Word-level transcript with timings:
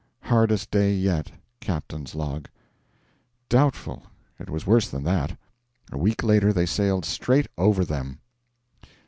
Hardest 0.23 0.71
day 0.71 0.95
yet. 0.95 1.29
Captain's 1.59 2.15
Log. 2.15 2.49
Doubtful! 3.49 4.01
It 4.39 4.49
was 4.49 4.65
worse 4.65 4.89
than 4.89 5.03
that. 5.03 5.37
A 5.91 5.97
week 5.99 6.23
later 6.23 6.51
they 6.51 6.65
sailed 6.65 7.05
straight 7.05 7.47
over 7.55 7.85
them. 7.85 8.17